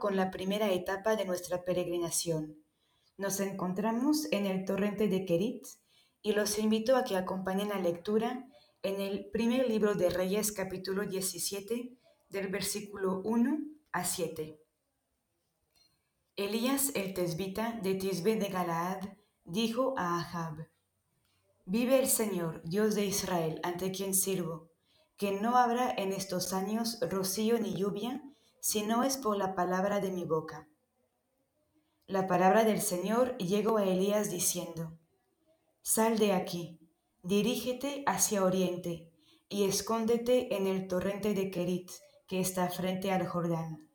Con 0.00 0.16
la 0.16 0.30
primera 0.30 0.72
etapa 0.72 1.14
de 1.14 1.26
nuestra 1.26 1.62
peregrinación. 1.62 2.56
Nos 3.18 3.38
encontramos 3.38 4.26
en 4.32 4.46
el 4.46 4.64
torrente 4.64 5.08
de 5.08 5.26
Kerit 5.26 5.64
y 6.22 6.32
los 6.32 6.58
invito 6.58 6.96
a 6.96 7.04
que 7.04 7.16
acompañen 7.16 7.68
la 7.68 7.78
lectura 7.78 8.48
en 8.82 9.00
el 9.00 9.30
primer 9.30 9.68
libro 9.68 9.94
de 9.94 10.08
Reyes 10.08 10.52
capítulo 10.52 11.04
17 11.04 11.96
del 12.30 12.48
versículo 12.48 13.20
1 13.24 13.58
a 13.92 14.04
7. 14.04 14.58
Elías 16.36 16.92
el 16.94 17.12
tesbita 17.12 17.78
de 17.82 17.94
Tisbe 17.94 18.36
de 18.36 18.48
Galaad 18.48 19.02
dijo 19.44 19.94
a 19.98 20.18
Ahab, 20.18 20.66
Vive 21.66 22.00
el 22.00 22.08
Señor, 22.08 22.62
Dios 22.64 22.94
de 22.94 23.04
Israel, 23.04 23.60
ante 23.62 23.92
quien 23.92 24.14
sirvo 24.14 24.70
que 25.20 25.38
no 25.38 25.58
habrá 25.58 25.92
en 25.92 26.14
estos 26.14 26.54
años 26.54 26.98
rocío 27.02 27.58
ni 27.58 27.74
lluvia, 27.74 28.22
si 28.60 28.82
no 28.82 29.04
es 29.04 29.16
por 29.16 29.36
la 29.36 29.54
palabra 29.54 30.00
de 30.00 30.10
mi 30.10 30.24
boca. 30.24 30.68
La 32.06 32.26
palabra 32.26 32.64
del 32.64 32.82
Señor 32.82 33.36
llegó 33.38 33.78
a 33.78 33.84
Elías 33.84 34.30
diciendo, 34.30 34.98
Sal 35.80 36.18
de 36.18 36.32
aquí, 36.32 36.78
dirígete 37.22 38.04
hacia 38.06 38.44
oriente, 38.44 39.10
y 39.48 39.64
escóndete 39.64 40.54
en 40.56 40.66
el 40.66 40.88
torrente 40.88 41.34
de 41.34 41.50
Kerit, 41.50 41.90
que 42.28 42.40
está 42.40 42.68
frente 42.68 43.10
al 43.10 43.26
Jordán. 43.26 43.88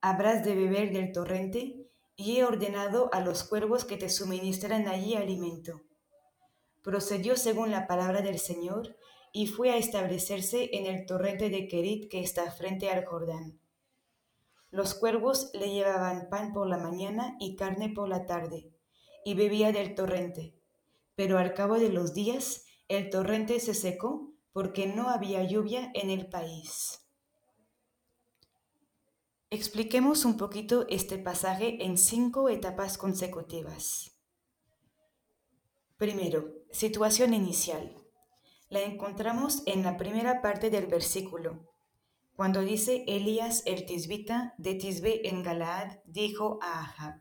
Habrás 0.00 0.44
de 0.44 0.54
beber 0.54 0.92
del 0.92 1.12
torrente, 1.12 1.90
y 2.16 2.36
he 2.36 2.44
ordenado 2.44 3.10
a 3.12 3.20
los 3.20 3.44
cuervos 3.44 3.84
que 3.84 3.96
te 3.96 4.08
suministran 4.08 4.88
allí 4.88 5.14
alimento. 5.14 5.82
Procedió 6.82 7.36
según 7.36 7.70
la 7.70 7.86
palabra 7.86 8.22
del 8.22 8.38
Señor, 8.38 8.96
y 9.32 9.46
fue 9.46 9.70
a 9.70 9.76
establecerse 9.76 10.70
en 10.72 10.86
el 10.86 11.06
torrente 11.06 11.50
de 11.50 11.68
Kerit 11.68 12.10
que 12.10 12.20
está 12.20 12.50
frente 12.50 12.90
al 12.90 13.04
Jordán. 13.04 13.60
Los 14.70 14.94
cuervos 14.94 15.50
le 15.52 15.70
llevaban 15.72 16.28
pan 16.30 16.52
por 16.52 16.68
la 16.68 16.78
mañana 16.78 17.36
y 17.40 17.56
carne 17.56 17.88
por 17.88 18.08
la 18.08 18.26
tarde, 18.26 18.70
y 19.24 19.34
bebía 19.34 19.72
del 19.72 19.94
torrente. 19.94 20.54
Pero 21.14 21.38
al 21.38 21.54
cabo 21.54 21.78
de 21.78 21.90
los 21.90 22.14
días 22.14 22.64
el 22.88 23.10
torrente 23.10 23.60
se 23.60 23.74
secó 23.74 24.32
porque 24.52 24.86
no 24.86 25.10
había 25.10 25.42
lluvia 25.44 25.90
en 25.94 26.10
el 26.10 26.28
país. 26.28 27.06
Expliquemos 29.50 30.24
un 30.24 30.36
poquito 30.36 30.86
este 30.88 31.18
pasaje 31.18 31.84
en 31.84 31.98
cinco 31.98 32.48
etapas 32.48 32.96
consecutivas. 32.96 34.16
Primero, 35.96 36.54
situación 36.70 37.34
inicial 37.34 37.96
la 38.68 38.82
encontramos 38.82 39.64
en 39.66 39.82
la 39.82 39.96
primera 39.96 40.40
parte 40.40 40.70
del 40.70 40.86
versículo, 40.86 41.68
cuando 42.40 42.62
dice 42.62 43.04
Elías 43.06 43.62
el 43.66 43.84
tisbita 43.84 44.54
de 44.56 44.74
Tisbe 44.74 45.28
en 45.28 45.42
Galaad 45.42 45.98
dijo 46.06 46.58
a 46.62 46.80
Ahab. 46.80 47.20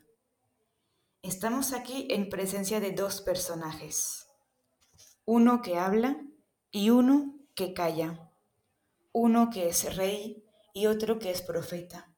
Estamos 1.21 1.73
aquí 1.73 2.07
en 2.09 2.29
presencia 2.29 2.79
de 2.79 2.93
dos 2.93 3.19
personajes, 3.19 4.29
uno 5.25 5.61
que 5.61 5.77
habla 5.77 6.23
y 6.71 6.91
uno 6.91 7.35
que 7.53 7.73
calla, 7.73 8.31
uno 9.11 9.49
que 9.49 9.67
es 9.67 9.93
rey 9.97 10.45
y 10.73 10.85
otro 10.85 11.19
que 11.19 11.31
es 11.31 11.41
profeta, 11.41 12.13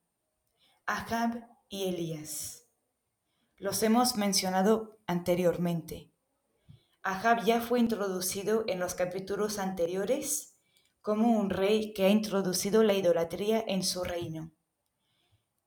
Ahab 0.86 1.50
y 1.70 1.86
Elías. 1.86 2.68
Los 3.58 3.82
hemos 3.82 4.16
mencionado 4.16 5.00
anteriormente. 5.08 6.12
Ahab 7.02 7.46
ya 7.46 7.62
fue 7.62 7.80
introducido 7.80 8.64
en 8.68 8.80
los 8.80 8.94
capítulos 8.94 9.58
anteriores 9.58 10.51
como 11.02 11.40
un 11.40 11.50
rey 11.50 11.94
que 11.94 12.06
ha 12.06 12.10
introducido 12.10 12.84
la 12.84 12.94
idolatría 12.94 13.64
en 13.68 13.84
su 13.84 14.04
reino. 14.04 14.52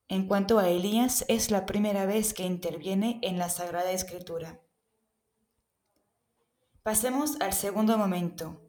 En 0.09 0.29
cuanto 0.29 0.59
a 0.59 0.69
Elías, 0.69 1.25
es 1.29 1.51
la 1.51 1.67
primera 1.67 2.07
vez 2.07 2.35
que 2.35 2.45
interviene 2.45 3.19
en 3.23 3.39
la 3.39 3.49
Sagrada 3.49 3.91
Escritura. 3.91 4.61
Pasemos 6.83 7.41
al 7.41 7.53
segundo 7.53 7.97
momento, 7.97 8.61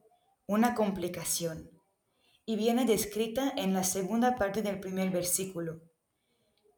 una 0.48 0.74
complicación, 0.74 1.70
y 2.46 2.56
viene 2.56 2.86
descrita 2.86 3.52
en 3.56 3.74
la 3.74 3.84
segunda 3.84 4.36
parte 4.36 4.62
del 4.62 4.80
primer 4.80 5.09
versículo. 5.09 5.82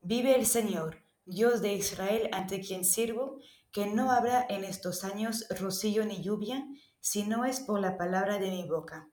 Vive 0.02 0.36
el 0.36 0.46
Señor, 0.46 1.04
Dios 1.25 1.62
de 1.62 1.74
Israel, 1.74 2.30
ante 2.31 2.62
quien 2.62 2.84
sirvo, 2.84 3.40
que 3.72 3.86
no 3.86 4.12
habrá 4.12 4.46
en 4.50 4.64
estos 4.64 5.04
años 5.04 5.46
rocío 5.59 6.06
ni 6.06 6.22
lluvia, 6.22 6.66
si 7.00 7.24
no 7.24 7.46
es 7.46 7.59
por 7.59 7.80
la 7.80 7.98
palabra 7.98 8.40
de 8.40 8.50
mi 8.50 8.68
boca. 8.68 9.09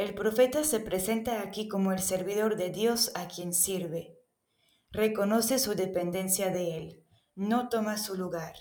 El 0.00 0.14
profeta 0.14 0.64
se 0.64 0.80
presenta 0.80 1.42
aquí 1.42 1.68
como 1.68 1.92
el 1.92 1.98
servidor 1.98 2.56
de 2.56 2.70
Dios 2.70 3.12
a 3.14 3.28
quien 3.28 3.52
sirve. 3.52 4.18
Reconoce 4.90 5.58
su 5.58 5.74
dependencia 5.74 6.48
de 6.48 6.78
Él, 6.78 7.06
no 7.34 7.68
toma 7.68 7.98
su 7.98 8.14
lugar. 8.14 8.54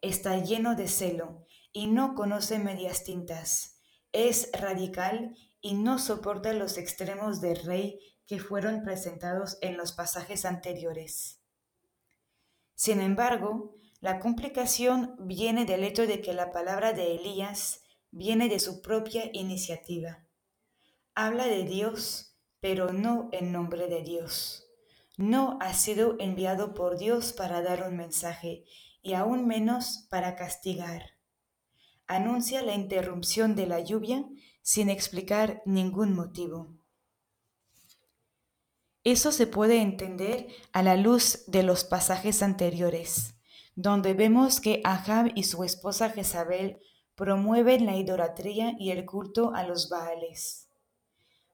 Está 0.00 0.38
lleno 0.38 0.74
de 0.74 0.88
celo 0.88 1.44
y 1.70 1.88
no 1.88 2.14
conoce 2.14 2.58
medias 2.58 3.04
tintas. 3.04 3.82
Es 4.12 4.48
radical 4.54 5.36
y 5.60 5.74
no 5.74 5.98
soporta 5.98 6.54
los 6.54 6.78
extremos 6.78 7.42
del 7.42 7.62
rey 7.62 8.00
que 8.26 8.38
fueron 8.38 8.84
presentados 8.84 9.58
en 9.60 9.76
los 9.76 9.92
pasajes 9.92 10.46
anteriores. 10.46 11.42
Sin 12.74 13.02
embargo, 13.02 13.74
la 14.00 14.18
complicación 14.18 15.14
viene 15.18 15.66
del 15.66 15.84
hecho 15.84 16.06
de 16.06 16.22
que 16.22 16.32
la 16.32 16.52
palabra 16.52 16.94
de 16.94 17.16
Elías 17.16 17.82
viene 18.10 18.48
de 18.48 18.60
su 18.60 18.80
propia 18.80 19.28
iniciativa. 19.34 20.23
Habla 21.16 21.46
de 21.46 21.62
Dios, 21.62 22.34
pero 22.58 22.92
no 22.92 23.28
en 23.30 23.52
nombre 23.52 23.86
de 23.86 24.02
Dios. 24.02 24.66
No 25.16 25.58
ha 25.60 25.72
sido 25.72 26.16
enviado 26.18 26.74
por 26.74 26.98
Dios 26.98 27.32
para 27.32 27.62
dar 27.62 27.88
un 27.88 27.96
mensaje 27.96 28.64
y 29.00 29.14
aún 29.14 29.46
menos 29.46 30.08
para 30.10 30.34
castigar. 30.34 31.12
Anuncia 32.08 32.62
la 32.62 32.74
interrupción 32.74 33.54
de 33.54 33.68
la 33.68 33.78
lluvia 33.78 34.24
sin 34.60 34.90
explicar 34.90 35.62
ningún 35.66 36.14
motivo. 36.14 36.74
Eso 39.04 39.30
se 39.30 39.46
puede 39.46 39.82
entender 39.82 40.48
a 40.72 40.82
la 40.82 40.96
luz 40.96 41.44
de 41.46 41.62
los 41.62 41.84
pasajes 41.84 42.42
anteriores, 42.42 43.36
donde 43.76 44.14
vemos 44.14 44.60
que 44.60 44.80
Ahab 44.82 45.30
y 45.36 45.44
su 45.44 45.62
esposa 45.62 46.10
Jezabel 46.10 46.80
promueven 47.14 47.86
la 47.86 47.94
idolatría 47.94 48.74
y 48.80 48.90
el 48.90 49.04
culto 49.04 49.54
a 49.54 49.62
los 49.64 49.88
Baales. 49.88 50.63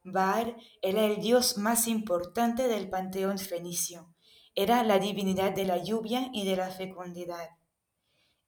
Baal 0.02 0.56
era 0.82 1.04
el 1.04 1.20
dios 1.20 1.58
más 1.58 1.88
importante 1.88 2.68
del 2.68 2.88
panteón 2.88 3.38
fenicio, 3.38 4.14
era 4.54 4.82
la 4.82 4.98
divinidad 4.98 5.54
de 5.54 5.64
la 5.64 5.82
lluvia 5.82 6.30
y 6.32 6.44
de 6.44 6.56
la 6.56 6.70
fecundidad. 6.70 7.50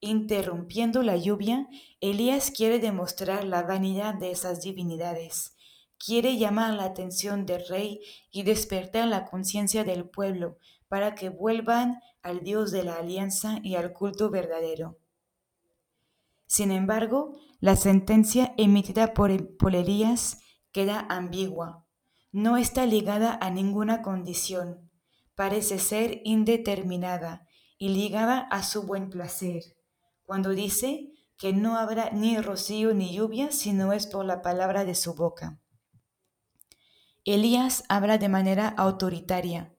Interrumpiendo 0.00 1.02
la 1.02 1.16
lluvia, 1.16 1.68
Elías 2.00 2.50
quiere 2.50 2.78
demostrar 2.78 3.44
la 3.44 3.62
vanidad 3.62 4.14
de 4.14 4.32
esas 4.32 4.62
divinidades 4.62 5.56
quiere 6.04 6.36
llamar 6.36 6.74
la 6.74 6.84
atención 6.84 7.46
del 7.46 7.66
rey 7.68 8.00
y 8.30 8.42
despertar 8.42 9.06
la 9.06 9.24
conciencia 9.24 9.84
del 9.84 10.08
pueblo 10.08 10.58
para 10.88 11.14
que 11.14 11.28
vuelvan 11.28 12.00
al 12.22 12.40
Dios 12.40 12.72
de 12.72 12.82
la 12.82 12.96
alianza 12.96 13.58
y 13.62 13.76
al 13.76 13.92
culto 13.92 14.30
verdadero. 14.30 14.98
Sin 16.46 16.70
embargo, 16.70 17.36
la 17.60 17.76
sentencia 17.76 18.52
emitida 18.58 19.14
por, 19.14 19.30
Elías 19.30 20.40
queda 20.72 21.06
ambigua. 21.08 21.86
No 22.32 22.56
está 22.56 22.86
ligada 22.86 23.38
a 23.40 23.50
ninguna 23.50 24.02
condición. 24.02 24.90
Parece 25.34 25.78
ser 25.78 26.20
indeterminada 26.24 27.46
y 27.78 27.90
ligada 27.90 28.38
a 28.38 28.62
su 28.62 28.84
buen 28.84 29.10
placer, 29.10 29.62
cuando 30.22 30.50
dice 30.50 31.12
que 31.36 31.52
no 31.52 31.76
habrá 31.76 32.10
ni 32.10 32.38
rocío 32.38 32.94
ni 32.94 33.12
lluvia 33.12 33.50
si 33.50 33.72
no 33.72 33.92
es 33.92 34.06
por 34.06 34.24
la 34.24 34.42
palabra 34.42 34.84
de 34.84 34.94
su 34.94 35.14
boca. 35.14 35.60
Elías 37.24 37.84
habla 37.88 38.18
de 38.18 38.28
manera 38.28 38.68
autoritaria, 38.68 39.74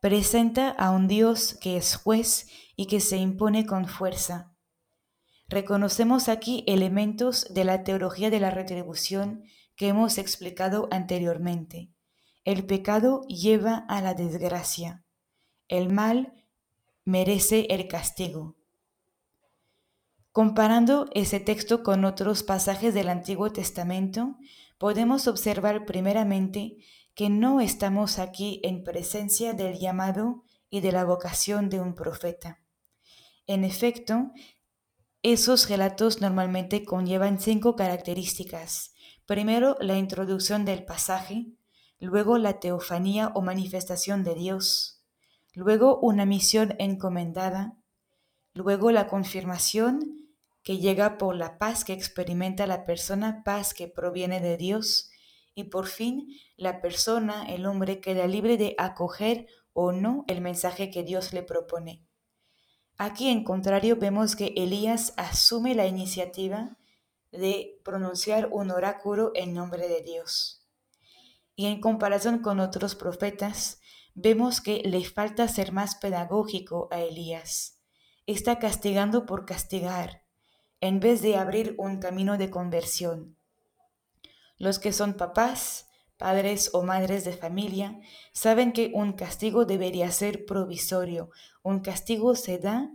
presenta 0.00 0.70
a 0.70 0.90
un 0.90 1.08
Dios 1.08 1.54
que 1.60 1.76
es 1.76 1.96
juez 1.96 2.48
y 2.76 2.86
que 2.86 3.00
se 3.00 3.16
impone 3.16 3.66
con 3.66 3.86
fuerza. 3.86 4.54
Reconocemos 5.48 6.28
aquí 6.28 6.64
elementos 6.66 7.46
de 7.50 7.64
la 7.64 7.82
teología 7.82 8.30
de 8.30 8.40
la 8.40 8.50
retribución 8.50 9.44
que 9.78 9.88
hemos 9.88 10.18
explicado 10.18 10.88
anteriormente. 10.90 11.90
El 12.44 12.66
pecado 12.66 13.22
lleva 13.28 13.86
a 13.88 14.02
la 14.02 14.12
desgracia. 14.12 15.04
El 15.68 15.90
mal 15.92 16.34
merece 17.04 17.66
el 17.70 17.86
castigo. 17.86 18.56
Comparando 20.32 21.08
ese 21.14 21.38
texto 21.38 21.84
con 21.84 22.04
otros 22.04 22.42
pasajes 22.42 22.92
del 22.92 23.08
Antiguo 23.08 23.52
Testamento, 23.52 24.36
podemos 24.78 25.28
observar 25.28 25.86
primeramente 25.86 26.78
que 27.14 27.30
no 27.30 27.60
estamos 27.60 28.18
aquí 28.18 28.60
en 28.64 28.82
presencia 28.82 29.52
del 29.52 29.78
llamado 29.78 30.42
y 30.70 30.80
de 30.80 30.90
la 30.90 31.04
vocación 31.04 31.70
de 31.70 31.80
un 31.80 31.94
profeta. 31.94 32.60
En 33.46 33.64
efecto, 33.64 34.32
esos 35.22 35.68
relatos 35.68 36.20
normalmente 36.20 36.84
conllevan 36.84 37.40
cinco 37.40 37.76
características. 37.76 38.92
Primero, 39.28 39.76
la 39.78 39.98
introducción 39.98 40.64
del 40.64 40.86
pasaje, 40.86 41.48
luego 42.00 42.38
la 42.38 42.60
teofanía 42.60 43.30
o 43.34 43.42
manifestación 43.42 44.24
de 44.24 44.34
Dios, 44.34 45.02
luego 45.52 45.98
una 46.00 46.24
misión 46.24 46.74
encomendada, 46.78 47.76
luego 48.54 48.90
la 48.90 49.06
confirmación 49.06 50.30
que 50.62 50.78
llega 50.78 51.18
por 51.18 51.36
la 51.36 51.58
paz 51.58 51.84
que 51.84 51.92
experimenta 51.92 52.66
la 52.66 52.86
persona, 52.86 53.42
paz 53.44 53.74
que 53.74 53.86
proviene 53.86 54.40
de 54.40 54.56
Dios, 54.56 55.10
y 55.54 55.64
por 55.64 55.88
fin 55.88 56.30
la 56.56 56.80
persona, 56.80 57.44
el 57.50 57.66
hombre, 57.66 58.00
queda 58.00 58.26
libre 58.26 58.56
de 58.56 58.76
acoger 58.78 59.46
o 59.74 59.92
no 59.92 60.24
el 60.26 60.40
mensaje 60.40 60.90
que 60.90 61.02
Dios 61.02 61.34
le 61.34 61.42
propone. 61.42 62.02
Aquí, 62.96 63.28
en 63.28 63.44
contrario, 63.44 63.96
vemos 63.96 64.36
que 64.36 64.54
Elías 64.56 65.12
asume 65.18 65.74
la 65.74 65.86
iniciativa 65.86 66.78
de 67.32 67.80
pronunciar 67.84 68.48
un 68.50 68.70
oráculo 68.70 69.32
en 69.34 69.54
nombre 69.54 69.88
de 69.88 70.02
Dios. 70.02 70.66
Y 71.54 71.66
en 71.66 71.80
comparación 71.80 72.40
con 72.40 72.60
otros 72.60 72.94
profetas, 72.94 73.80
vemos 74.14 74.60
que 74.60 74.82
le 74.84 75.04
falta 75.04 75.48
ser 75.48 75.72
más 75.72 75.96
pedagógico 75.96 76.88
a 76.90 77.00
Elías. 77.00 77.80
Está 78.26 78.58
castigando 78.58 79.26
por 79.26 79.44
castigar, 79.44 80.22
en 80.80 81.00
vez 81.00 81.22
de 81.22 81.36
abrir 81.36 81.74
un 81.78 81.98
camino 81.98 82.38
de 82.38 82.50
conversión. 82.50 83.36
Los 84.58 84.78
que 84.78 84.92
son 84.92 85.14
papás, 85.14 85.88
padres 86.16 86.70
o 86.72 86.82
madres 86.82 87.24
de 87.24 87.32
familia, 87.32 88.00
saben 88.32 88.72
que 88.72 88.90
un 88.92 89.12
castigo 89.12 89.64
debería 89.64 90.10
ser 90.10 90.44
provisorio. 90.46 91.30
Un 91.62 91.80
castigo 91.80 92.34
se 92.34 92.58
da 92.58 92.90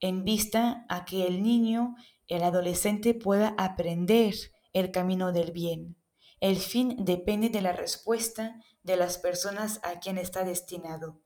en 0.00 0.24
vista 0.24 0.84
a 0.88 1.04
que 1.04 1.26
el 1.26 1.42
niño, 1.42 1.94
el 2.28 2.42
adolescente 2.42 3.14
pueda 3.14 3.54
aprender 3.58 4.34
el 4.72 4.90
camino 4.90 5.32
del 5.32 5.52
bien. 5.52 5.96
El 6.40 6.56
fin 6.56 7.04
depende 7.04 7.48
de 7.48 7.62
la 7.62 7.72
respuesta 7.72 8.60
de 8.82 8.96
las 8.96 9.18
personas 9.18 9.80
a 9.82 10.00
quien 10.00 10.18
está 10.18 10.44
destinado. 10.44 11.20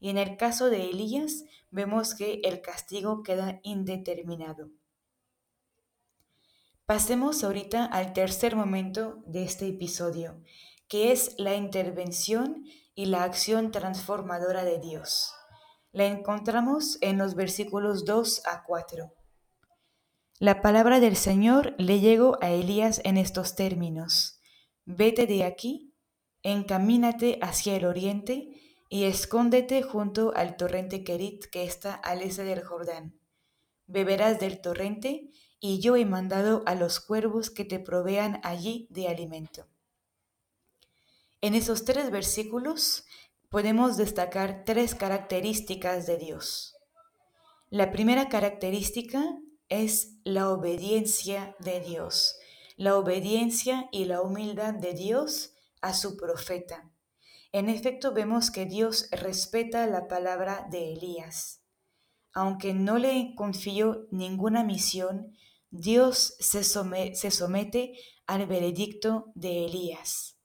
Y 0.00 0.08
en 0.08 0.18
el 0.18 0.36
caso 0.36 0.70
de 0.70 0.90
Elías 0.90 1.44
vemos 1.70 2.14
que 2.14 2.40
el 2.44 2.60
castigo 2.60 3.22
queda 3.22 3.60
indeterminado. 3.62 4.70
Pasemos 6.86 7.44
ahorita 7.44 7.84
al 7.84 8.12
tercer 8.12 8.56
momento 8.56 9.22
de 9.26 9.44
este 9.44 9.68
episodio, 9.68 10.42
que 10.88 11.12
es 11.12 11.34
la 11.38 11.54
intervención 11.54 12.64
y 12.94 13.06
la 13.06 13.24
acción 13.24 13.70
transformadora 13.70 14.64
de 14.64 14.78
Dios. 14.78 15.32
La 15.92 16.06
encontramos 16.06 16.98
en 17.00 17.18
los 17.18 17.34
versículos 17.34 18.04
2 18.04 18.42
a 18.46 18.64
4. 18.64 19.12
La 20.42 20.60
palabra 20.60 20.98
del 20.98 21.14
Señor 21.14 21.72
le 21.78 22.00
llegó 22.00 22.36
a 22.40 22.50
Elías 22.50 23.00
en 23.04 23.16
estos 23.16 23.54
términos. 23.54 24.40
Vete 24.84 25.28
de 25.28 25.44
aquí, 25.44 25.94
encamínate 26.42 27.38
hacia 27.42 27.76
el 27.76 27.84
oriente 27.84 28.60
y 28.88 29.04
escóndete 29.04 29.84
junto 29.84 30.34
al 30.34 30.56
torrente 30.56 31.04
Kerit 31.04 31.44
que 31.44 31.62
está 31.62 31.94
al 31.94 32.22
este 32.22 32.42
del 32.42 32.64
Jordán. 32.64 33.20
Beberás 33.86 34.40
del 34.40 34.60
torrente 34.60 35.30
y 35.60 35.78
yo 35.78 35.94
he 35.94 36.04
mandado 36.04 36.64
a 36.66 36.74
los 36.74 36.98
cuervos 36.98 37.48
que 37.48 37.64
te 37.64 37.78
provean 37.78 38.40
allí 38.42 38.88
de 38.90 39.06
alimento. 39.06 39.68
En 41.40 41.54
esos 41.54 41.84
tres 41.84 42.10
versículos 42.10 43.04
podemos 43.48 43.96
destacar 43.96 44.64
tres 44.66 44.96
características 44.96 46.04
de 46.08 46.18
Dios. 46.18 46.74
La 47.70 47.92
primera 47.92 48.28
característica 48.28 49.22
es 49.72 50.18
la 50.22 50.50
obediencia 50.50 51.56
de 51.58 51.80
Dios, 51.80 52.36
la 52.76 52.98
obediencia 52.98 53.88
y 53.90 54.04
la 54.04 54.20
humildad 54.20 54.74
de 54.74 54.92
Dios 54.92 55.54
a 55.80 55.94
su 55.94 56.18
profeta. 56.18 56.92
En 57.52 57.70
efecto, 57.70 58.12
vemos 58.12 58.50
que 58.50 58.66
Dios 58.66 59.08
respeta 59.10 59.86
la 59.86 60.08
palabra 60.08 60.66
de 60.70 60.92
Elías. 60.92 61.62
Aunque 62.34 62.74
no 62.74 62.98
le 62.98 63.34
confió 63.34 64.06
ninguna 64.10 64.62
misión, 64.62 65.32
Dios 65.70 66.36
se, 66.38 66.64
somete 66.64 67.94
al 68.26 68.46
veredicto 68.46 69.32
de 69.34 69.64
Elías 69.64 70.38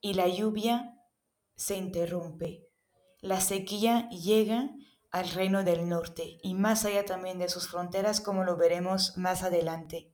y 0.00 0.14
la 0.14 0.26
lluvia 0.26 0.96
se 1.54 1.76
interrumpe. 1.76 2.66
La 3.20 3.42
sequía 3.42 4.08
llega 4.08 4.70
al 5.10 5.28
reino 5.30 5.64
del 5.64 5.88
norte 5.88 6.38
y 6.42 6.54
más 6.54 6.84
allá 6.84 7.04
también 7.04 7.38
de 7.38 7.48
sus 7.48 7.68
fronteras 7.68 8.20
como 8.20 8.44
lo 8.44 8.56
veremos 8.56 9.16
más 9.16 9.42
adelante. 9.42 10.12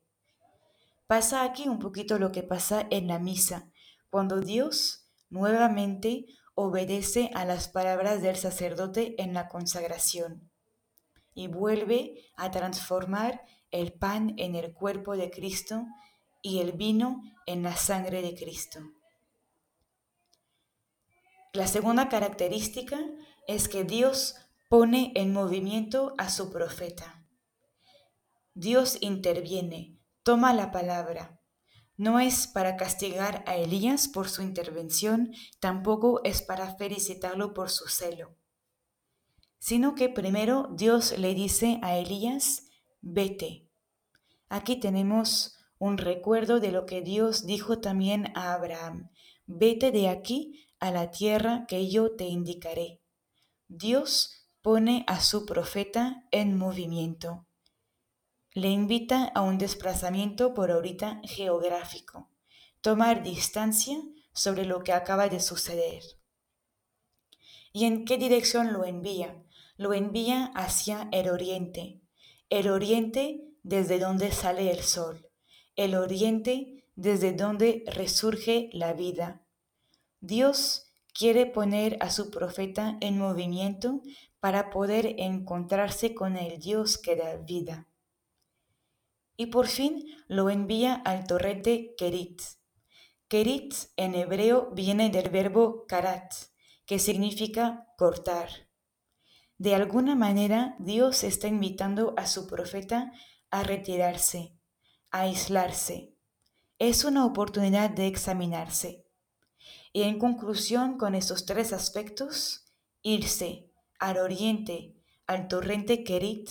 Pasa 1.06 1.44
aquí 1.44 1.69
un 1.69 1.78
poquito 1.78 2.19
lo 2.19 2.32
que 2.32 2.43
pasa 2.43 2.87
en 2.90 3.06
la 3.06 3.19
misa, 3.19 3.70
cuando 4.10 4.40
Dios 4.40 5.08
nuevamente 5.31 6.26
obedece 6.54 7.31
a 7.34 7.44
las 7.44 7.69
palabras 7.69 8.22
del 8.22 8.37
sacerdote 8.37 9.20
en 9.22 9.34
la 9.34 9.48
consagración 9.48 10.50
y 11.34 11.49
vuelve 11.49 12.25
a 12.37 12.50
transformar 12.50 13.44
el 13.70 13.92
pan 13.92 14.34
en 14.38 14.54
el 14.56 14.72
cuerpo 14.72 15.16
de 15.16 15.31
Cristo 15.31 15.87
y 16.42 16.60
el 16.60 16.72
vino 16.72 17.22
en 17.44 17.62
la 17.62 17.76
sangre 17.76 18.22
de 18.22 18.34
Cristo. 18.34 18.81
La 21.52 21.66
segunda 21.66 22.08
característica 22.08 22.99
es 23.46 23.69
que 23.69 23.84
Dios 23.84 24.37
pone 24.68 25.12
en 25.14 25.32
movimiento 25.32 26.14
a 26.18 26.28
su 26.28 26.50
profeta. 26.50 27.24
Dios 28.54 28.98
interviene, 29.00 29.98
toma 30.22 30.52
la 30.52 30.72
palabra. 30.72 31.40
No 31.96 32.18
es 32.20 32.46
para 32.46 32.76
castigar 32.76 33.44
a 33.46 33.56
Elías 33.56 34.08
por 34.08 34.28
su 34.28 34.42
intervención, 34.42 35.32
tampoco 35.60 36.20
es 36.24 36.42
para 36.42 36.74
felicitarlo 36.76 37.54
por 37.54 37.70
su 37.70 37.88
celo, 37.88 38.36
sino 39.58 39.94
que 39.94 40.08
primero 40.08 40.68
Dios 40.74 41.16
le 41.18 41.34
dice 41.34 41.78
a 41.82 41.96
Elías, 41.96 42.64
vete. 43.00 43.68
Aquí 44.48 44.76
tenemos 44.76 45.56
un 45.78 45.96
recuerdo 45.98 46.60
de 46.60 46.72
lo 46.72 46.86
que 46.86 47.02
Dios 47.02 47.46
dijo 47.46 47.80
también 47.80 48.32
a 48.34 48.52
Abraham, 48.54 49.10
vete 49.46 49.90
de 49.90 50.08
aquí 50.08 50.66
a 50.80 50.90
la 50.90 51.10
tierra 51.10 51.66
que 51.66 51.88
yo 51.88 52.16
te 52.16 52.24
indicaré. 52.24 53.00
Dios 53.68 54.36
pone 54.66 55.04
a 55.06 55.20
su 55.20 55.46
profeta 55.46 56.25
en 56.32 56.58
movimiento. 56.58 57.46
Le 58.52 58.68
invita 58.68 59.26
a 59.26 59.42
un 59.42 59.58
desplazamiento 59.58 60.54
por 60.54 60.73
ahorita 60.73 61.20
geográfico, 61.23 62.32
tomar 62.80 63.23
distancia 63.23 63.96
sobre 64.32 64.64
lo 64.64 64.82
que 64.82 64.92
acaba 64.92 65.28
de 65.28 65.38
suceder. 65.38 66.02
¿Y 67.73 67.85
en 67.85 68.04
qué 68.04 68.18
dirección 68.18 68.73
lo 68.73 68.85
envía? 68.85 69.40
Lo 69.76 69.94
envía 69.94 70.46
hacia 70.56 71.08
el 71.12 71.28
oriente, 71.28 72.00
el 72.50 72.68
oriente 72.68 73.44
desde 73.62 74.00
donde 74.00 74.32
sale 74.32 74.73
el 74.73 74.82
sol, 74.82 75.28
el 75.76 75.94
oriente 75.94 76.88
desde 76.96 77.35
donde 77.35 77.85
resurge 77.87 78.68
la 78.73 78.94
vida. 78.94 79.46
Dios 80.18 80.87
quiere 81.16 81.46
poner 81.46 81.96
a 82.00 82.11
su 82.11 82.30
profeta 82.30 82.99
en 83.00 83.16
movimiento 83.16 84.02
para 84.47 84.71
poder 84.71 85.17
encontrarse 85.19 86.15
con 86.15 86.37
el 86.37 86.61
Dios 86.61 86.99
que 86.99 87.17
da 87.17 87.37
vida. 87.37 87.88
Y 89.37 89.47
por 89.47 89.67
fin 89.67 90.05
lo 90.29 90.50
envía 90.50 90.95
al 90.95 91.26
torrente 91.26 91.97
Kerit. 91.99 92.43
Kerit 93.26 93.75
en 93.97 94.15
hebreo 94.15 94.71
viene 94.73 95.11
del 95.11 95.31
verbo 95.31 95.85
karat, 95.88 96.33
que 96.87 97.00
significa 97.00 97.88
cortar. 97.99 98.49
De 99.59 99.75
alguna 99.75 100.15
manera 100.15 100.76
Dios 100.79 101.25
está 101.25 101.49
invitando 101.49 102.15
a 102.17 102.29
su 102.29 102.47
profeta 102.47 103.11
a 103.50 103.65
retirarse, 103.65 104.57
a 105.11 105.23
aislarse. 105.23 106.15
Es 106.79 107.05
una 107.05 107.26
oportunidad 107.26 107.91
de 107.91 108.07
examinarse. 108.07 109.09
Y 109.93 110.03
en 110.03 110.21
conclusión 110.21 110.99
con 110.99 111.17
estos 111.17 111.47
tres 111.47 111.73
aspectos, 111.73 112.73
irse 113.03 113.65
al 113.99 114.19
oriente, 114.19 114.95
al 115.26 115.49
torrente 115.49 116.05
Kerit, 116.05 116.50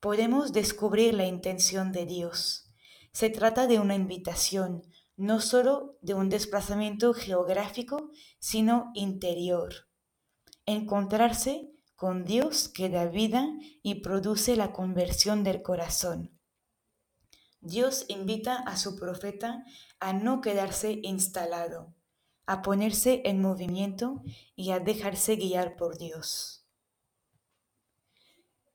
podemos 0.00 0.52
descubrir 0.52 1.14
la 1.14 1.26
intención 1.26 1.92
de 1.92 2.06
Dios. 2.06 2.70
Se 3.12 3.30
trata 3.30 3.66
de 3.66 3.80
una 3.80 3.94
invitación, 3.94 4.82
no 5.16 5.40
solo 5.40 5.96
de 6.02 6.14
un 6.14 6.28
desplazamiento 6.28 7.14
geográfico, 7.14 8.10
sino 8.38 8.90
interior. 8.94 9.88
Encontrarse 10.66 11.70
con 11.94 12.24
Dios 12.24 12.68
que 12.68 12.90
da 12.90 13.06
vida 13.06 13.48
y 13.82 13.96
produce 13.96 14.54
la 14.56 14.72
conversión 14.72 15.44
del 15.44 15.62
corazón. 15.62 16.38
Dios 17.60 18.04
invita 18.08 18.56
a 18.56 18.76
su 18.76 18.96
profeta 18.96 19.64
a 19.98 20.12
no 20.12 20.40
quedarse 20.40 21.00
instalado, 21.02 21.94
a 22.44 22.62
ponerse 22.62 23.22
en 23.24 23.40
movimiento 23.40 24.22
y 24.54 24.70
a 24.70 24.78
dejarse 24.78 25.36
guiar 25.36 25.76
por 25.76 25.96
Dios. 25.96 26.65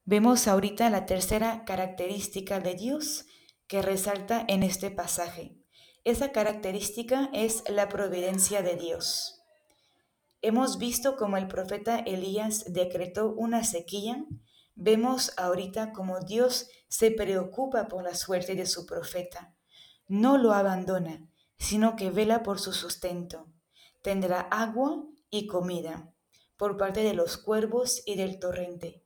Vemos 0.05 0.47
ahorita 0.47 0.89
la 0.89 1.05
tercera 1.05 1.63
característica 1.63 2.59
de 2.59 2.73
Dios 2.73 3.27
que 3.67 3.83
resalta 3.83 4.43
en 4.47 4.63
este 4.63 4.89
pasaje. 4.89 5.55
Esa 6.03 6.31
característica 6.31 7.29
es 7.33 7.63
la 7.69 7.87
providencia 7.87 8.63
de 8.63 8.75
Dios. 8.75 9.37
hemos 10.41 10.79
visto 10.79 11.17
cómo 11.17 11.37
el 11.37 11.47
profeta 11.47 11.99
Elías 11.99 12.65
decretó 12.73 13.31
una 13.31 13.63
sequía, 13.63 14.25
vemos 14.73 15.33
ahorita 15.37 15.91
cómo 15.91 16.19
Dios 16.19 16.67
se 16.87 17.11
preocupa 17.11 17.87
por 17.87 18.03
la 18.03 18.15
suerte 18.15 18.55
de 18.55 18.65
su 18.65 18.87
profeta. 18.87 19.53
No 20.07 20.39
lo 20.39 20.53
abandona, 20.53 21.29
sino 21.59 21.95
que 21.95 22.09
vela 22.09 22.41
por 22.41 22.59
su 22.59 22.73
sustento. 22.73 23.51
Tendrá 24.01 24.41
agua 24.41 25.05
y 25.29 25.45
comida 25.45 26.11
por 26.57 26.75
parte 26.75 27.03
de 27.03 27.13
los 27.13 27.37
cuervos 27.37 28.01
y 28.07 28.15
del 28.15 28.39
torrente. 28.39 29.03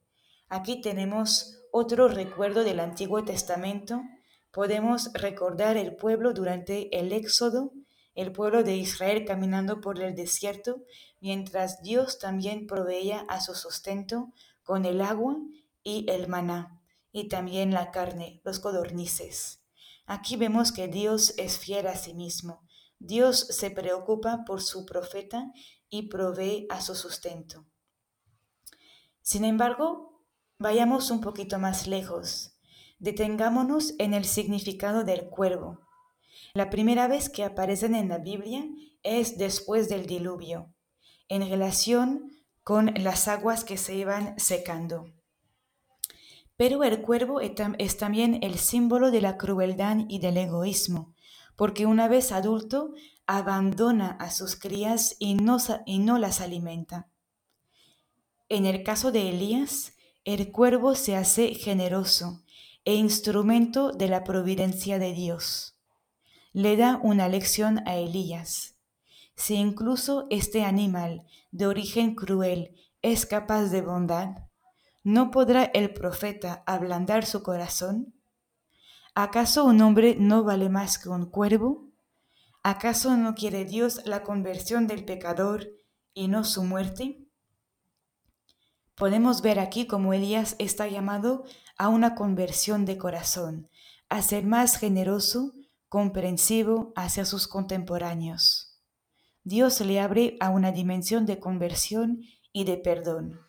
Aquí 0.47 0.79
tenemos 0.79 1.59
otro 1.71 2.07
recuerdo 2.07 2.63
del 2.63 2.79
Antiguo 2.79 3.23
Testamento. 3.25 4.03
Podemos 4.51 5.11
recordar 5.13 5.75
el 5.75 5.95
pueblo 5.95 6.33
durante 6.33 6.95
el 6.97 7.11
Éxodo, 7.11 7.73
el 8.13 8.31
pueblo 8.31 8.63
de 8.63 8.75
Israel 8.75 9.25
caminando 9.25 9.81
por 9.81 9.99
el 10.01 10.13
desierto, 10.13 10.83
mientras 11.19 11.81
Dios 11.81 12.19
también 12.19 12.67
proveía 12.67 13.25
a 13.27 13.41
su 13.41 13.55
sustento 13.55 14.31
con 14.63 14.85
el 14.85 15.01
agua 15.01 15.35
y 15.83 16.05
el 16.09 16.27
maná, 16.27 16.79
y 17.11 17.27
también 17.27 17.73
la 17.73 17.89
carne, 17.89 18.41
los 18.43 18.59
codornices. 18.59 19.63
Aquí 20.05 20.35
vemos 20.35 20.71
que 20.71 20.87
Dios 20.87 21.33
es 21.37 21.57
fiel 21.57 21.87
a 21.87 21.95
sí 21.95 22.13
mismo. 22.13 22.61
Dios 22.99 23.39
se 23.39 23.71
preocupa 23.71 24.45
por 24.45 24.61
su 24.61 24.85
profeta 24.85 25.51
y 25.89 26.03
provee 26.03 26.67
a 26.69 26.81
su 26.81 26.93
sustento. 26.93 27.65
Sin 29.21 29.43
embargo, 29.43 30.14
vayamos 30.59 31.11
un 31.11 31.21
poquito 31.21 31.59
más 31.59 31.87
lejos. 31.87 32.57
Detengámonos 32.99 33.93
en 33.99 34.13
el 34.13 34.25
significado 34.25 35.03
del 35.03 35.29
cuervo. 35.29 35.81
La 36.53 36.69
primera 36.69 37.07
vez 37.07 37.29
que 37.29 37.43
aparecen 37.43 37.95
en 37.95 38.09
la 38.09 38.17
Biblia 38.17 38.65
es 39.03 39.37
después 39.37 39.89
del 39.89 40.05
diluvio, 40.05 40.73
en 41.27 41.47
relación 41.47 42.31
con 42.63 42.93
las 42.95 43.27
aguas 43.27 43.63
que 43.63 43.77
se 43.77 43.95
iban 43.95 44.39
secando. 44.39 45.13
Pero 46.57 46.83
el 46.83 47.01
cuervo 47.01 47.41
es 47.41 47.97
también 47.97 48.39
el 48.41 48.57
símbolo 48.57 49.11
de 49.11 49.21
la 49.21 49.37
crueldad 49.37 49.97
y 50.07 50.19
del 50.19 50.37
egoísmo, 50.37 51.13
porque 51.57 51.85
una 51.85 52.07
vez 52.07 52.31
adulto 52.31 52.93
abandona 53.27 54.11
a 54.19 54.31
sus 54.31 54.55
crías 54.55 55.15
y 55.19 55.35
no, 55.35 55.57
y 55.85 55.99
no 55.99 56.17
las 56.17 56.39
alimenta. 56.39 57.09
En 58.47 58.65
el 58.65 58.83
caso 58.83 59.11
de 59.11 59.29
Elías, 59.29 59.94
el 60.25 60.51
cuervo 60.51 60.95
se 60.95 61.15
hace 61.15 61.53
generoso 61.53 62.43
e 62.83 62.95
instrumento 62.95 63.91
de 63.91 64.07
la 64.07 64.23
providencia 64.23 64.97
de 64.97 65.13
Dios. 65.13 65.77
Le 66.51 66.77
da 66.77 66.99
una 67.03 67.29
lección 67.29 67.87
a 67.87 67.95
Elías. 67.95 68.75
Si 69.35 69.53
incluso 69.53 70.25
este 70.31 70.63
animal 70.63 71.25
de 71.51 71.67
origen 71.67 72.15
cruel 72.15 72.75
es 73.03 73.27
capaz 73.27 73.65
de 73.65 73.81
bondad, 73.81 74.29
¿no 75.03 75.29
podrá 75.29 75.65
el 75.65 75.93
profeta 75.93 76.63
ablandar 76.65 77.27
su 77.27 77.43
corazón? 77.43 78.15
¿Acaso 79.13 79.63
un 79.63 79.79
hombre 79.81 80.15
no 80.17 80.43
vale 80.43 80.69
más 80.69 80.97
que 80.97 81.09
un 81.09 81.27
cuervo? 81.27 81.91
¿Acaso 82.63 83.15
no 83.15 83.35
quiere 83.35 83.63
Dios 83.63 84.01
la 84.05 84.23
conversión 84.23 84.87
del 84.87 85.05
pecador 85.05 85.69
y 86.15 86.29
no 86.29 86.43
su 86.43 86.63
muerte? 86.63 87.24
Podemos 88.95 89.41
ver 89.41 89.59
aquí 89.59 89.87
cómo 89.87 90.13
Elías 90.13 90.55
está 90.57 90.87
llamado 90.87 91.43
a 91.77 91.89
una 91.89 92.15
conversión 92.15 92.85
de 92.85 92.97
corazón, 92.97 93.69
a 94.07 94.21
ser 94.21 94.45
más 94.45 94.77
generoso, 94.77 95.53
comprensivo 95.89 96.93
hacia 96.95 97.25
sus 97.25 97.47
contemporáneos. 97.47 98.81
Dios 99.43 99.79
le 99.81 99.99
abre 99.99 100.37
a 100.39 100.49
una 100.49 100.71
dimensión 100.71 101.25
de 101.25 101.39
conversión 101.39 102.21
y 102.53 102.63
de 102.63 102.77
perdón. 102.77 103.41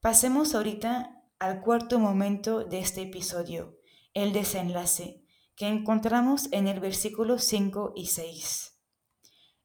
Pasemos 0.00 0.54
ahorita 0.54 1.24
al 1.40 1.60
cuarto 1.60 1.98
momento 1.98 2.64
de 2.64 2.78
este 2.78 3.02
episodio, 3.02 3.76
el 4.14 4.32
desenlace, 4.32 5.24
que 5.56 5.66
encontramos 5.66 6.48
en 6.52 6.68
el 6.68 6.78
versículo 6.78 7.38
5 7.38 7.94
y 7.96 8.06
6. 8.06 8.77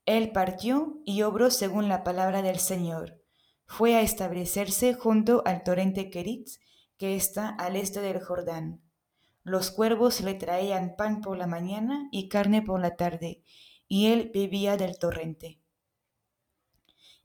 Él 0.06 0.32
partió 0.32 1.00
y 1.06 1.22
obró 1.22 1.50
según 1.50 1.88
la 1.88 2.04
palabra 2.04 2.42
del 2.42 2.60
Señor. 2.60 3.22
Fue 3.66 3.96
a 3.96 4.02
establecerse 4.02 4.94
junto 4.94 5.42
al 5.46 5.64
torrente 5.64 6.10
Kerit, 6.10 6.50
que 6.98 7.16
está 7.16 7.50
al 7.50 7.76
este 7.76 8.02
del 8.02 8.22
Jordán. 8.22 8.82
Los 9.44 9.72
cuervos 9.72 10.22
le 10.22 10.34
traían 10.36 10.96
pan 10.98 11.22
por 11.22 11.38
la 11.38 11.48
mañana 11.48 12.08
y 12.12 12.30
carne 12.30 12.62
por 12.62 12.80
la 12.80 12.96
tarde, 12.96 13.44
y 13.88 14.08
él 14.08 14.32
bebía 14.34 14.78
del 14.78 14.98
torrente. 14.98 15.60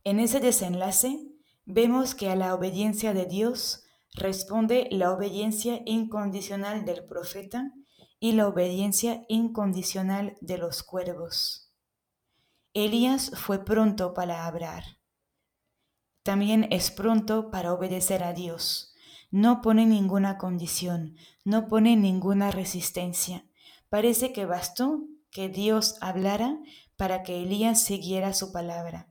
En 0.04 0.20
ese 0.20 0.40
desenlace, 0.40 1.28
vemos 1.64 2.14
que 2.14 2.30
a 2.30 2.37
la 2.37 2.54
obediencia 2.54 3.12
de 3.12 3.26
Dios 3.26 3.85
responde 4.14 4.88
la 4.90 5.12
obediencia 5.12 5.82
incondicional 5.85 6.85
del 6.85 7.04
profeta 7.04 7.73
y 8.20 8.32
la 8.32 8.49
obediencia 8.49 9.25
incondicional 9.28 10.37
de 10.40 10.58
los 10.58 10.82
cuervos. 10.82 11.67
Elías 12.85 13.32
fue 13.35 13.64
pronto 13.64 14.14
para 14.14 14.47
hablar. 14.47 14.99
También 16.23 16.68
es 16.70 16.90
pronto 16.90 17.50
para 17.50 17.73
obedecer 17.73 18.23
a 18.23 18.32
Dios. 18.32 18.94
No 19.30 19.62
pone 19.62 19.85
ninguna 19.85 20.38
condición, 20.38 21.16
no 21.44 21.66
pone 21.66 21.97
ninguna 21.97 22.50
resistencia. 22.50 23.44
Parece 23.88 24.32
que 24.32 24.47
bastó 24.47 25.02
que 25.30 25.49
Dios 25.49 25.97
hablara 26.00 26.58
para 26.97 27.23
que 27.23 27.42
Elías 27.42 27.82
siguiera 27.82 28.32
su 28.32 28.52
palabra. 28.52 29.08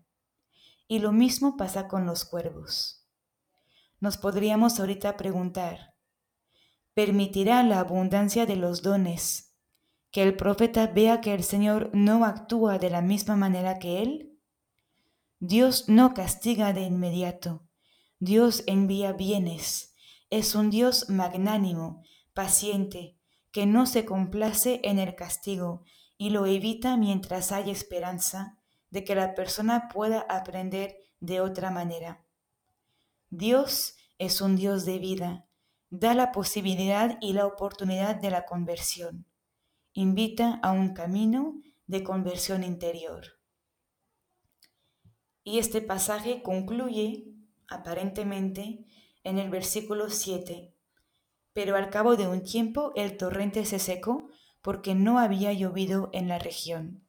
Y 0.88 1.00
lo 1.00 1.12
mismo 1.12 1.58
pasa 1.58 1.88
con 1.88 2.06
los 2.06 2.24
cuervos. 2.24 3.06
Nos 4.00 4.18
podríamos 4.18 4.80
ahorita 4.80 5.18
preguntar, 5.18 5.96
¿permitirá 6.94 7.64
la 7.64 7.80
abundancia 7.80 8.46
de 8.46 8.56
los 8.56 8.82
dones 8.82 9.47
que 10.18 10.24
el 10.24 10.36
profeta 10.36 10.88
vea 10.88 11.22
que 11.22 11.36
el 11.36 11.44
Señor 11.44 11.92
no 11.94 12.26
actúa 12.26 12.80
de 12.80 12.90
la 12.90 13.04
misma 13.04 13.36
manera 13.36 13.78
que 13.78 14.02
él? 14.02 14.36
Dios 15.38 15.90
no 15.90 16.16
castiga 16.16 16.74
de 16.74 16.82
inmediato, 16.82 17.68
Dios 18.18 18.64
envía 18.66 19.14
bienes, 19.14 19.94
es 20.32 20.56
un 20.56 20.72
Dios 20.72 21.12
magnánimo, 21.12 22.02
paciente, 22.34 23.16
que 23.52 23.68
no 23.68 23.86
se 23.86 24.06
complace 24.06 24.82
en 24.84 24.98
el 24.98 25.14
castigo 25.14 25.84
y 26.18 26.32
lo 26.32 26.48
evita 26.48 26.98
mientras 26.98 27.52
hay 27.52 27.70
esperanza 27.70 28.58
de 28.90 29.04
que 29.04 29.14
la 29.14 29.36
persona 29.36 29.88
pueda 29.88 30.22
aprender 30.22 30.98
de 31.20 31.42
otra 31.42 31.70
manera. 31.70 32.26
Dios 33.30 33.98
es 34.18 34.42
un 34.42 34.56
Dios 34.56 34.84
de 34.84 34.98
vida, 34.98 35.46
da 35.92 36.16
la 36.16 36.32
posibilidad 36.32 37.20
y 37.22 37.34
la 37.34 37.46
oportunidad 37.46 38.16
de 38.16 38.32
la 38.32 38.46
conversión, 38.46 39.28
invita 40.00 40.60
a 40.62 40.74
un 40.74 40.94
camino 40.94 41.60
de 41.88 42.04
conversión 42.04 42.64
interior. 42.64 43.40
Y 45.44 45.58
este 45.58 45.82
pasaje 45.82 46.44
concluye, 46.44 47.34
aparentemente, 47.68 48.86
en 49.24 49.40
el 49.40 49.50
versículo 49.50 50.12
7. 50.12 50.72
Pero 51.52 51.76
al 51.76 51.90
cabo 51.90 52.16
de 52.16 52.28
un 52.28 52.44
tiempo 52.44 52.92
el 52.96 53.18
torrente 53.18 53.66
se 53.66 53.80
secó 53.80 54.30
porque 54.62 54.94
no 54.94 55.18
había 55.18 55.52
llovido 55.52 56.12
en 56.14 56.28
la 56.28 56.38
región. 56.38 57.04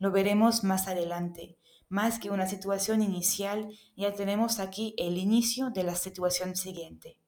Lo 0.00 0.10
veremos 0.10 0.64
más 0.64 0.88
adelante. 0.88 1.58
Más 1.88 2.18
que 2.18 2.30
una 2.30 2.48
situación 2.48 3.02
inicial, 3.02 3.68
ya 3.94 4.14
tenemos 4.14 4.58
aquí 4.58 4.96
el 4.98 5.16
inicio 5.16 5.70
de 5.70 5.84
la 5.84 5.94
situación 5.94 6.56
siguiente. 6.56 7.20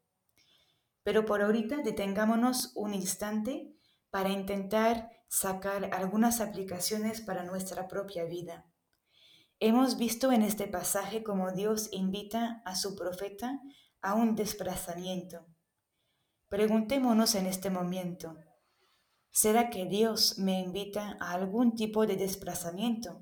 Pero 1.04 1.24
por 1.24 1.40
ahorita 1.40 1.82
detengámonos 1.84 2.72
un 2.74 2.94
instante 2.94 3.70
para 4.14 4.30
intentar 4.30 5.10
sacar 5.26 5.92
algunas 5.92 6.40
aplicaciones 6.40 7.20
para 7.20 7.42
nuestra 7.42 7.88
propia 7.88 8.24
vida. 8.26 8.64
Hemos 9.58 9.98
visto 9.98 10.30
en 10.30 10.42
este 10.42 10.68
pasaje 10.68 11.24
cómo 11.24 11.50
Dios 11.50 11.88
invita 11.90 12.62
a 12.64 12.76
su 12.76 12.94
profeta 12.94 13.60
a 14.02 14.14
un 14.14 14.36
desplazamiento. 14.36 15.44
Preguntémonos 16.48 17.34
en 17.34 17.46
este 17.46 17.70
momento, 17.70 18.36
¿Será 19.32 19.68
que 19.68 19.84
Dios 19.84 20.38
me 20.38 20.60
invita 20.60 21.16
a 21.18 21.32
algún 21.32 21.74
tipo 21.74 22.06
de 22.06 22.14
desplazamiento? 22.14 23.20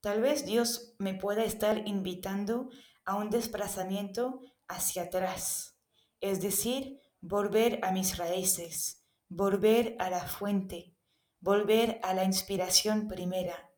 Tal 0.00 0.20
vez 0.20 0.44
Dios 0.44 0.96
me 0.98 1.14
pueda 1.14 1.44
estar 1.44 1.86
invitando 1.86 2.70
a 3.04 3.14
un 3.14 3.30
desplazamiento 3.30 4.40
hacia 4.66 5.04
atrás, 5.04 5.78
es 6.20 6.42
decir, 6.42 6.98
volver 7.20 7.78
a 7.84 7.92
mis 7.92 8.16
raíces, 8.16 8.99
volver 9.32 9.94
a 10.00 10.10
la 10.10 10.26
fuente, 10.26 10.96
volver 11.38 12.00
a 12.02 12.14
la 12.14 12.24
inspiración 12.24 13.06
primera, 13.06 13.70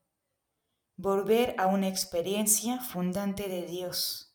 volver 0.97 1.55
a 1.59 1.67
una 1.67 1.89
experiencia 1.89 2.81
fundante 2.81 3.51
de 3.51 3.67
Dios, 3.67 4.35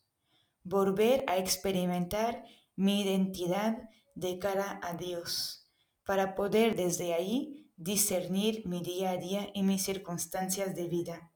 volver 0.62 1.24
a 1.26 1.36
experimentar 1.36 2.44
mi 2.76 3.02
identidad 3.02 3.90
de 4.14 4.38
cara 4.38 4.78
a 4.80 4.94
Dios 4.94 5.68
para 6.06 6.36
poder 6.36 6.76
desde 6.76 7.14
ahí 7.14 7.72
discernir 7.76 8.64
mi 8.68 8.80
día 8.80 9.10
a 9.10 9.16
día 9.16 9.50
y 9.54 9.64
mis 9.64 9.82
circunstancias 9.82 10.76
de 10.76 10.86
vida. 10.86 11.32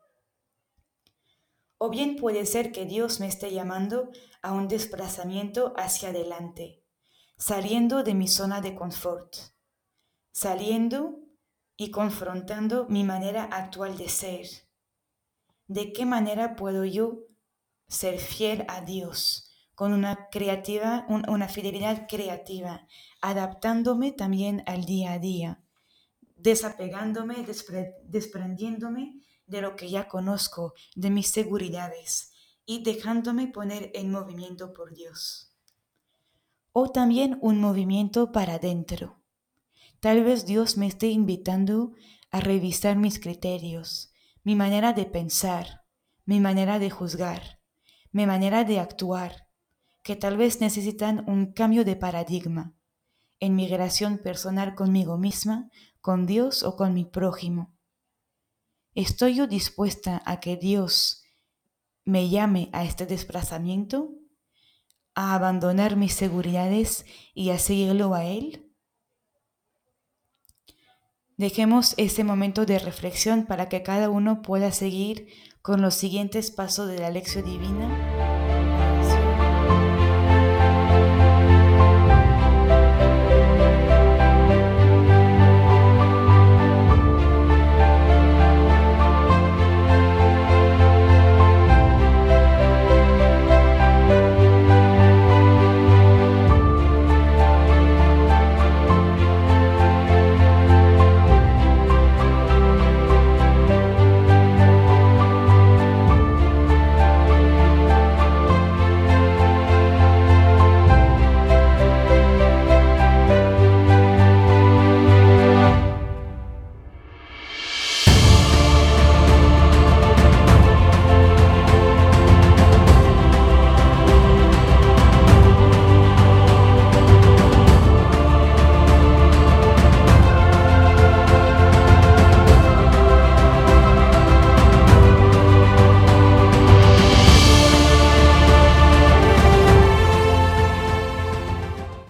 O 1.77 1.91
bien 1.91 2.15
puede 2.15 2.47
ser 2.47 2.71
que 2.71 2.87
Dios 2.87 3.19
me 3.19 3.27
esté 3.27 3.53
llamando 3.53 4.11
a 4.43 4.53
un 4.53 4.69
desplazamiento 4.69 5.75
hacia 5.77 6.11
adelante, 6.11 6.85
saliendo 7.37 8.05
de 8.05 8.15
mi 8.15 8.29
zona 8.29 8.61
de 8.61 8.77
confort, 8.77 9.35
saliendo 10.43 11.21
y 11.77 11.93
confrontando 11.93 12.87
mi 12.89 13.05
manera 13.05 13.45
actual 13.45 13.97
de 13.97 14.09
ser. 14.09 14.47
¿De 15.69 15.93
qué 15.93 16.05
manera 16.05 16.57
puedo 16.57 16.85
yo 16.85 17.21
ser 17.87 18.19
fiel 18.19 18.65
a 18.67 18.81
Dios 18.81 19.53
con 19.77 19.93
una, 19.93 20.29
creativa, 20.31 21.07
una 21.09 21.49
fidelidad 21.49 22.07
creativa, 22.09 22.89
adaptándome 23.21 24.11
también 24.11 24.65
al 24.67 24.85
día 24.85 25.13
a 25.13 25.21
día, 25.21 25.63
desapegándome, 26.37 27.47
desprendiéndome 28.05 29.21
de 29.47 29.61
lo 29.61 29.77
que 29.77 29.91
ya 29.91 30.09
conozco, 30.09 30.75
de 30.97 31.11
mis 31.11 31.29
seguridades 31.29 32.33
y 32.67 32.83
dejándome 32.83 33.47
poner 33.47 33.93
en 33.95 34.11
movimiento 34.11 34.73
por 34.73 34.93
Dios. 34.93 35.55
O 36.73 36.91
también 36.91 37.39
un 37.41 37.61
movimiento 37.61 38.33
para 38.33 38.55
adentro. 38.55 39.22
Tal 40.03 40.25
vez 40.25 40.47
Dios 40.47 40.77
me 40.77 40.89
esté 40.89 41.07
invitando 41.07 41.93
a 42.33 42.41
revisar 42.41 42.97
mis 42.97 43.21
criterios, 43.21 44.13
mi 44.43 44.57
manera 44.57 44.95
de 44.95 45.05
pensar, 45.05 45.85
mi 46.25 46.41
manera 46.41 46.81
de 46.81 46.91
juzgar, 46.91 47.61
mi 48.11 48.27
manera 48.27 48.65
de 48.65 48.81
actuar, 48.81 49.47
que 50.03 50.17
tal 50.17 50.37
vez 50.37 50.61
necesitan 50.61 51.25
un 51.29 51.53
cambio 51.53 51.85
de 51.85 51.95
paradigma 51.95 52.75
en 53.39 53.55
mi 53.55 53.69
relación 53.69 54.19
personal 54.19 54.75
conmigo 54.75 55.19
misma, 55.19 55.71
con 56.01 56.27
Dios 56.27 56.65
o 56.65 56.75
con 56.75 56.95
mi 56.95 57.05
prójimo. 57.05 57.73
¿Estoy 58.97 59.37
yo 59.37 59.47
dispuesta 59.47 60.21
a 60.27 60.41
que 60.41 60.57
Dios 60.57 61.23
me 62.05 62.29
llame 62.29 62.71
a 62.73 62.83
este 62.83 63.07
desplazamiento? 63.07 64.11
¿A 65.15 65.37
abandonar 65.37 65.95
mis 65.95 66.15
seguridades 66.15 67.07
y 67.35 67.51
a 67.51 67.59
seguirlo 67.61 68.15
a 68.15 68.25
Él? 68.25 68.72
Dejemos 71.43 71.95
ese 71.97 72.23
momento 72.23 72.67
de 72.67 72.79
reflexión 72.79 73.47
para 73.47 73.69
que 73.69 73.83
cada 73.83 74.11
uno 74.11 74.43
pueda 74.43 74.71
seguir 74.71 75.27
con 75.61 75.83
los 75.83 75.95
siguientes 75.95 76.53
pasos 76.53 76.87
de 76.87 77.01
la 77.01 77.11
lección 77.11 77.45
divina 77.45 78.12